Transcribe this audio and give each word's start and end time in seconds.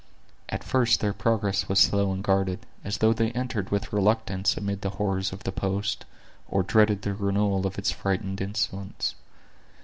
At 0.49 0.63
first 0.63 0.99
their 0.99 1.13
progress 1.13 1.69
was 1.69 1.79
slow 1.79 2.11
and 2.11 2.23
guarded, 2.23 2.65
as 2.83 2.97
though 2.97 3.13
they 3.13 3.29
entered 3.33 3.69
with 3.69 3.93
reluctance 3.93 4.57
amid 4.57 4.81
the 4.81 4.89
horrors 4.97 5.31
of 5.31 5.43
the 5.43 5.51
post, 5.51 6.05
or 6.47 6.63
dreaded 6.63 7.03
the 7.03 7.13
renewal 7.13 7.67
of 7.67 7.77
its 7.77 7.91
frightful 7.91 8.31
incidents. 8.41 9.13